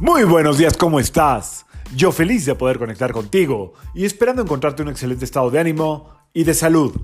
Muy 0.00 0.22
buenos 0.22 0.58
días, 0.58 0.76
¿cómo 0.76 1.00
estás? 1.00 1.66
Yo 1.96 2.12
feliz 2.12 2.46
de 2.46 2.54
poder 2.54 2.78
conectar 2.78 3.10
contigo 3.10 3.72
y 3.94 4.04
esperando 4.04 4.42
encontrarte 4.42 4.80
un 4.80 4.90
excelente 4.90 5.24
estado 5.24 5.50
de 5.50 5.58
ánimo 5.58 6.10
y 6.32 6.44
de 6.44 6.54
salud. 6.54 6.94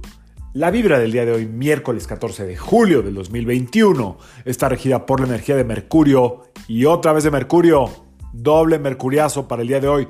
La 0.52 0.70
vibra 0.70 1.00
del 1.00 1.10
día 1.10 1.24
de 1.24 1.32
hoy, 1.32 1.46
miércoles 1.46 2.06
14 2.06 2.46
de 2.46 2.56
julio 2.56 3.02
del 3.02 3.14
2021, 3.14 4.16
está 4.44 4.68
regida 4.68 5.06
por 5.06 5.18
la 5.18 5.26
energía 5.26 5.56
de 5.56 5.64
Mercurio 5.64 6.42
y 6.68 6.84
otra 6.84 7.12
vez 7.12 7.24
de 7.24 7.32
Mercurio. 7.32 7.90
Doble 8.32 8.78
mercuriazo 8.78 9.48
para 9.48 9.62
el 9.62 9.68
día 9.68 9.80
de 9.80 9.88
hoy. 9.88 10.08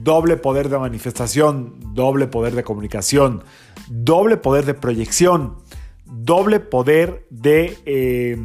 Doble 0.00 0.38
poder 0.38 0.70
de 0.70 0.78
manifestación, 0.78 1.74
doble 1.92 2.28
poder 2.28 2.54
de 2.54 2.64
comunicación, 2.64 3.44
doble 3.90 4.38
poder 4.38 4.64
de 4.64 4.72
proyección, 4.72 5.58
doble 6.06 6.60
poder 6.60 7.26
de 7.28 7.76
eh, 7.84 8.38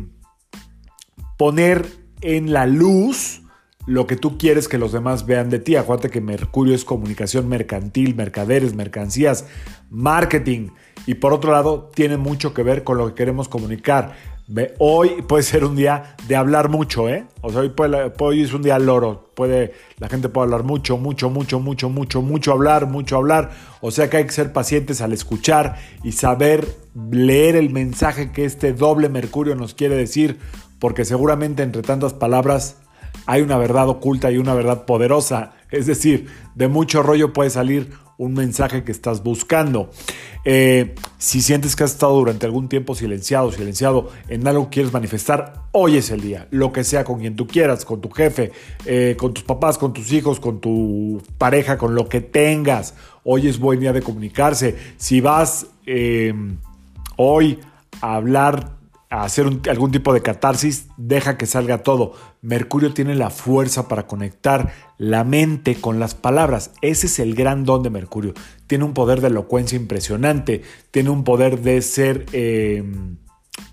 poner 1.37 1.87
en 2.19 2.51
la 2.51 2.65
luz 2.65 3.43
lo 3.87 4.05
que 4.05 4.17
tú 4.17 4.37
quieres 4.37 4.67
que 4.67 4.77
los 4.77 4.91
demás 4.91 5.25
vean 5.25 5.49
de 5.49 5.59
ti. 5.59 5.75
Acuérdate 5.75 6.09
que 6.11 6.21
Mercurio 6.21 6.75
es 6.75 6.85
comunicación 6.85 7.47
mercantil, 7.47 8.15
mercaderes, 8.15 8.75
mercancías, 8.75 9.45
marketing. 9.89 10.69
Y 11.07 11.15
por 11.15 11.33
otro 11.33 11.51
lado, 11.51 11.89
tiene 11.95 12.17
mucho 12.17 12.53
que 12.53 12.63
ver 12.63 12.83
con 12.83 12.97
lo 12.97 13.07
que 13.07 13.15
queremos 13.15 13.47
comunicar. 13.47 14.13
Hoy 14.77 15.21
puede 15.27 15.43
ser 15.43 15.63
un 15.63 15.75
día 15.75 16.15
de 16.27 16.35
hablar 16.35 16.69
mucho, 16.69 17.09
¿eh? 17.09 17.25
O 17.41 17.49
sea, 17.49 17.61
hoy, 17.61 17.73
hoy 18.19 18.43
es 18.43 18.53
un 18.53 18.61
día 18.61 18.77
loro. 18.77 19.31
Puede, 19.35 19.73
la 19.99 20.09
gente 20.09 20.27
puede 20.27 20.45
hablar 20.45 20.63
mucho, 20.63 20.97
mucho, 20.97 21.29
mucho, 21.29 21.59
mucho, 21.59 21.89
mucho, 21.89 22.21
mucho 22.21 22.51
hablar, 22.51 22.87
mucho 22.87 23.15
hablar. 23.17 23.51
O 23.81 23.91
sea 23.91 24.09
que 24.09 24.17
hay 24.17 24.25
que 24.25 24.31
ser 24.31 24.51
pacientes 24.51 25.01
al 25.01 25.13
escuchar 25.13 25.77
y 26.03 26.11
saber 26.11 26.67
leer 27.11 27.55
el 27.55 27.69
mensaje 27.71 28.31
que 28.31 28.43
este 28.43 28.73
doble 28.73 29.07
Mercurio 29.07 29.55
nos 29.55 29.73
quiere 29.73 29.95
decir, 29.95 30.39
porque 30.79 31.05
seguramente 31.05 31.63
entre 31.63 31.81
tantas 31.81 32.13
palabras 32.13 32.77
hay 33.25 33.41
una 33.41 33.57
verdad 33.57 33.89
oculta 33.89 34.31
y 34.31 34.37
una 34.37 34.53
verdad 34.53 34.85
poderosa. 34.85 35.53
Es 35.71 35.85
decir, 35.85 36.27
de 36.55 36.67
mucho 36.67 37.03
rollo 37.03 37.33
puede 37.33 37.49
salir 37.49 37.91
un 38.17 38.33
mensaje 38.33 38.83
que 38.83 38.91
estás 38.91 39.23
buscando. 39.23 39.91
Eh, 40.43 40.95
si 41.17 41.41
sientes 41.41 41.75
que 41.75 41.83
has 41.83 41.91
estado 41.91 42.13
durante 42.15 42.45
algún 42.45 42.69
tiempo 42.69 42.95
silenciado, 42.95 43.51
silenciado 43.51 44.09
en 44.27 44.47
algo 44.47 44.65
que 44.65 44.75
quieres 44.75 44.93
manifestar, 44.93 45.65
hoy 45.71 45.97
es 45.97 46.09
el 46.09 46.21
día. 46.21 46.47
Lo 46.51 46.71
que 46.71 46.83
sea, 46.83 47.03
con 47.03 47.19
quien 47.19 47.35
tú 47.35 47.47
quieras, 47.47 47.85
con 47.85 48.01
tu 48.01 48.09
jefe, 48.09 48.51
eh, 48.85 49.15
con 49.17 49.33
tus 49.33 49.43
papás, 49.43 49.77
con 49.77 49.93
tus 49.93 50.11
hijos, 50.11 50.39
con 50.39 50.59
tu 50.59 51.21
pareja, 51.37 51.77
con 51.77 51.95
lo 51.95 52.09
que 52.09 52.21
tengas. 52.21 52.95
Hoy 53.23 53.47
es 53.47 53.59
buen 53.59 53.79
día 53.79 53.93
de 53.93 54.01
comunicarse. 54.01 54.75
Si 54.97 55.21
vas 55.21 55.67
eh, 55.85 56.33
hoy 57.17 57.59
a 58.01 58.15
hablar 58.15 58.76
hacer 59.09 59.45
algún 59.69 59.91
tipo 59.91 60.13
de 60.13 60.21
catarsis, 60.21 60.87
deja 60.97 61.37
que 61.37 61.45
salga 61.45 61.83
todo. 61.83 62.13
Mercurio 62.41 62.93
tiene 62.93 63.15
la 63.15 63.29
fuerza 63.29 63.87
para 63.87 64.05
conectar 64.05 64.73
la 64.97 65.23
mente 65.23 65.75
con 65.75 65.99
las 65.99 66.13
palabras. 66.13 66.71
Ese 66.81 67.07
es 67.07 67.19
el 67.19 67.33
gran 67.33 67.63
don 67.63 67.83
de 67.83 67.89
Mercurio. 67.89 68.33
Tiene 68.67 68.83
un 68.83 68.93
poder 68.93 69.21
de 69.21 69.27
elocuencia 69.27 69.77
impresionante, 69.77 70.61
tiene 70.91 71.09
un 71.09 71.23
poder 71.23 71.61
de 71.61 71.81
ser 71.81 72.25
eh, 72.33 72.83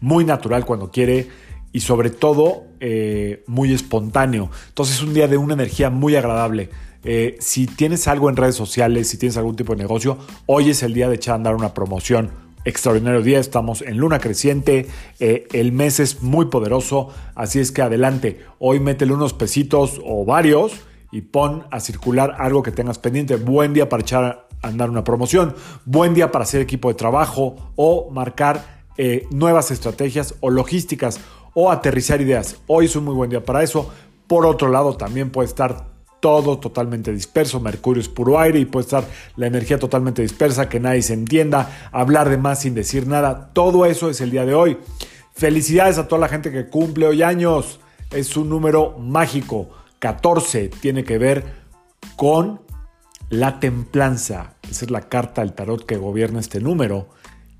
muy 0.00 0.24
natural 0.24 0.64
cuando 0.64 0.90
quiere 0.90 1.28
y 1.72 1.80
sobre 1.80 2.10
todo 2.10 2.64
eh, 2.78 3.42
muy 3.48 3.74
espontáneo. 3.74 4.50
Entonces 4.68 4.96
es 4.96 5.02
un 5.02 5.14
día 5.14 5.26
de 5.26 5.36
una 5.36 5.54
energía 5.54 5.90
muy 5.90 6.14
agradable. 6.14 6.70
Eh, 7.02 7.36
si 7.40 7.66
tienes 7.66 8.06
algo 8.06 8.30
en 8.30 8.36
redes 8.36 8.54
sociales, 8.54 9.08
si 9.08 9.18
tienes 9.18 9.36
algún 9.36 9.56
tipo 9.56 9.74
de 9.74 9.82
negocio, 9.82 10.16
hoy 10.46 10.70
es 10.70 10.82
el 10.84 10.94
día 10.94 11.08
de 11.08 11.16
echar 11.16 11.32
a 11.32 11.36
andar 11.36 11.56
una 11.56 11.74
promoción 11.74 12.43
extraordinario 12.64 13.22
día, 13.22 13.38
estamos 13.38 13.82
en 13.82 13.98
luna 13.98 14.18
creciente, 14.18 14.86
eh, 15.20 15.46
el 15.52 15.72
mes 15.72 16.00
es 16.00 16.22
muy 16.22 16.46
poderoso, 16.46 17.10
así 17.34 17.60
es 17.60 17.72
que 17.72 17.82
adelante, 17.82 18.40
hoy 18.58 18.80
métele 18.80 19.12
unos 19.12 19.34
pesitos 19.34 20.00
o 20.04 20.24
varios 20.24 20.72
y 21.12 21.20
pon 21.20 21.64
a 21.70 21.80
circular 21.80 22.36
algo 22.38 22.62
que 22.62 22.72
tengas 22.72 22.98
pendiente. 22.98 23.36
Buen 23.36 23.72
día 23.72 23.88
para 23.88 24.00
echar 24.00 24.48
a 24.62 24.66
andar 24.66 24.90
una 24.90 25.04
promoción, 25.04 25.54
buen 25.84 26.14
día 26.14 26.32
para 26.32 26.44
hacer 26.44 26.60
equipo 26.60 26.88
de 26.88 26.94
trabajo 26.94 27.72
o 27.76 28.10
marcar 28.10 28.82
eh, 28.96 29.26
nuevas 29.30 29.70
estrategias 29.70 30.34
o 30.40 30.50
logísticas 30.50 31.20
o 31.52 31.70
aterrizar 31.70 32.20
ideas. 32.20 32.56
Hoy 32.66 32.86
es 32.86 32.96
un 32.96 33.04
muy 33.04 33.14
buen 33.14 33.30
día 33.30 33.44
para 33.44 33.62
eso. 33.62 33.90
Por 34.26 34.46
otro 34.46 34.68
lado, 34.68 34.96
también 34.96 35.30
puede 35.30 35.48
estar 35.48 35.93
todo 36.24 36.58
totalmente 36.58 37.12
disperso, 37.12 37.60
Mercurio 37.60 38.00
es 38.00 38.08
puro 38.08 38.40
aire 38.40 38.58
y 38.58 38.64
puede 38.64 38.84
estar 38.84 39.04
la 39.36 39.46
energía 39.46 39.78
totalmente 39.78 40.22
dispersa, 40.22 40.70
que 40.70 40.80
nadie 40.80 41.02
se 41.02 41.12
entienda, 41.12 41.90
hablar 41.92 42.30
de 42.30 42.38
más 42.38 42.62
sin 42.62 42.72
decir 42.72 43.06
nada, 43.06 43.50
todo 43.52 43.84
eso 43.84 44.08
es 44.08 44.22
el 44.22 44.30
día 44.30 44.46
de 44.46 44.54
hoy. 44.54 44.78
Felicidades 45.34 45.98
a 45.98 46.08
toda 46.08 46.22
la 46.22 46.28
gente 46.28 46.50
que 46.50 46.70
cumple 46.70 47.06
hoy 47.06 47.22
años, 47.22 47.78
es 48.10 48.38
un 48.38 48.48
número 48.48 48.96
mágico, 48.98 49.68
14, 49.98 50.68
tiene 50.68 51.04
que 51.04 51.18
ver 51.18 51.44
con 52.16 52.62
la 53.28 53.60
templanza, 53.60 54.54
esa 54.62 54.86
es 54.86 54.90
la 54.90 55.10
carta 55.10 55.42
del 55.42 55.52
tarot 55.52 55.84
que 55.84 55.98
gobierna 55.98 56.40
este 56.40 56.58
número 56.58 57.10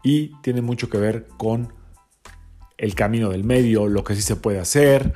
y 0.02 0.41
tiene 0.41 0.62
mucho 0.62 0.88
que 0.88 0.96
ver 0.96 1.26
con 1.36 1.75
el 2.78 2.94
camino 2.94 3.28
del 3.28 3.44
medio, 3.44 3.88
lo 3.88 4.04
que 4.04 4.14
sí 4.14 4.22
se 4.22 4.36
puede 4.36 4.58
hacer, 4.58 5.12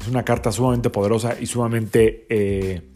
es 0.00 0.08
una 0.08 0.24
carta 0.24 0.52
sumamente 0.52 0.90
poderosa 0.90 1.36
y 1.40 1.46
sumamente 1.46 2.26
eh, 2.28 2.90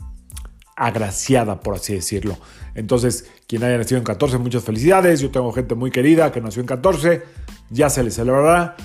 agraciada, 0.76 1.60
por 1.60 1.74
así 1.74 1.94
decirlo. 1.94 2.36
Entonces, 2.74 3.30
quien 3.46 3.62
haya 3.64 3.78
nacido 3.78 3.98
en 3.98 4.04
14, 4.04 4.38
muchas 4.38 4.64
felicidades. 4.64 5.20
Yo 5.20 5.30
tengo 5.30 5.52
gente 5.52 5.74
muy 5.74 5.90
querida 5.90 6.32
que 6.32 6.40
nació 6.40 6.60
en 6.60 6.66
14, 6.66 7.22
ya 7.70 7.90
se 7.90 8.02
le 8.02 8.10
celebrará. 8.10 8.76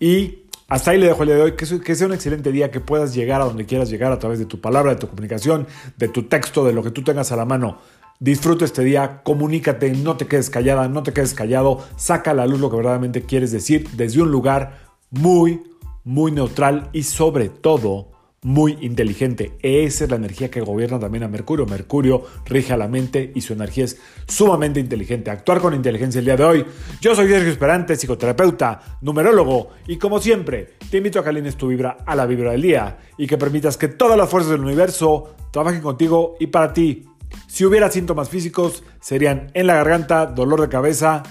Y 0.00 0.44
hasta 0.68 0.92
ahí 0.92 0.98
le 0.98 1.06
dejo 1.06 1.22
el 1.22 1.28
día 1.28 1.36
de 1.36 1.42
hoy. 1.42 1.52
Que, 1.52 1.66
sea 1.66 2.06
un 2.06 2.14
excelente 2.14 2.50
día, 2.52 2.70
que 2.70 2.80
puedas 2.80 3.14
llegar 3.14 3.40
a 3.40 3.44
donde 3.44 3.66
quieras 3.66 3.90
llegar 3.90 4.12
a 4.12 4.18
través 4.18 4.38
de 4.38 4.46
tu 4.46 4.60
palabra, 4.60 4.94
de 4.94 5.00
tu 5.00 5.08
comunicación, 5.08 5.66
de 5.96 6.08
tu 6.08 6.24
texto, 6.24 6.64
de 6.64 6.72
lo 6.72 6.82
que 6.82 6.90
tú 6.90 7.02
tengas 7.02 7.32
a 7.32 7.36
la 7.36 7.44
mano. 7.44 7.78
Disfruta 8.20 8.64
este 8.64 8.82
día, 8.82 9.22
comunícate, 9.22 9.90
no 9.90 10.16
te 10.16 10.26
quedes 10.26 10.48
callada, 10.48 10.88
no 10.88 11.02
te 11.02 11.12
quedes 11.12 11.34
callado, 11.34 11.84
saca 11.96 12.30
a 12.30 12.34
la 12.34 12.46
luz 12.46 12.60
lo 12.60 12.70
que 12.70 12.76
verdaderamente 12.76 13.22
quieres 13.22 13.50
decir 13.50 13.88
desde 13.96 14.22
un 14.22 14.30
lugar 14.30 14.78
muy, 15.10 15.62
muy 16.04 16.32
neutral 16.32 16.90
y 16.92 17.02
sobre 17.02 17.48
todo 17.48 18.14
muy 18.44 18.76
inteligente. 18.82 19.56
Esa 19.62 20.04
es 20.04 20.10
la 20.10 20.16
energía 20.16 20.50
que 20.50 20.60
gobierna 20.60 21.00
también 21.00 21.24
a 21.24 21.28
Mercurio. 21.28 21.64
Mercurio 21.64 22.24
rige 22.44 22.74
a 22.74 22.76
la 22.76 22.88
mente 22.88 23.32
y 23.34 23.40
su 23.40 23.54
energía 23.54 23.86
es 23.86 23.98
sumamente 24.28 24.78
inteligente. 24.78 25.30
Actuar 25.30 25.60
con 25.60 25.74
inteligencia 25.74 26.18
el 26.18 26.26
día 26.26 26.36
de 26.36 26.44
hoy. 26.44 26.66
Yo 27.00 27.14
soy 27.14 27.26
Sergio 27.28 27.50
Esperante, 27.50 27.96
psicoterapeuta, 27.96 28.98
numerólogo 29.00 29.70
y 29.88 29.96
como 29.96 30.20
siempre 30.20 30.74
te 30.90 30.98
invito 30.98 31.18
a 31.18 31.24
que 31.24 31.30
alines 31.30 31.56
tu 31.56 31.68
vibra 31.68 31.96
a 32.04 32.14
la 32.14 32.26
vibra 32.26 32.52
del 32.52 32.62
día 32.62 32.98
y 33.16 33.26
que 33.26 33.38
permitas 33.38 33.78
que 33.78 33.88
todas 33.88 34.18
las 34.18 34.28
fuerzas 34.28 34.52
del 34.52 34.60
universo 34.60 35.34
trabajen 35.50 35.80
contigo 35.80 36.36
y 36.38 36.48
para 36.48 36.74
ti. 36.74 37.08
Si 37.46 37.64
hubiera 37.64 37.90
síntomas 37.90 38.28
físicos 38.28 38.84
serían 39.00 39.50
en 39.54 39.66
la 39.66 39.74
garganta, 39.76 40.26
dolor 40.26 40.60
de 40.60 40.68
cabeza 40.68 41.22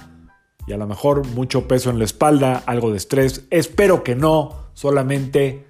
y 0.65 0.73
a 0.73 0.77
lo 0.77 0.87
mejor 0.87 1.27
mucho 1.27 1.67
peso 1.67 1.91
en 1.91 1.99
la 1.99 2.05
espalda, 2.05 2.63
algo 2.65 2.89
de 2.89 2.97
estrés. 2.97 3.45
Espero 3.51 4.03
que 4.03 4.15
no 4.15 4.62
solamente 4.73 5.67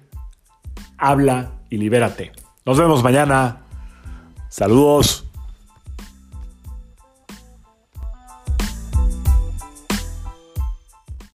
habla 0.98 1.52
y 1.70 1.78
libérate. 1.78 2.32
Nos 2.64 2.78
vemos 2.78 3.02
mañana. 3.02 3.62
Saludos. 4.48 5.24